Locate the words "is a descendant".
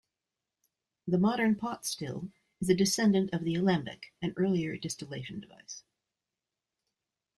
2.59-3.31